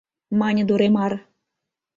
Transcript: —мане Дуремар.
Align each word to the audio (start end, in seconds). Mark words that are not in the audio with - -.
—мане 0.39 0.63
Дуремар. 0.67 1.13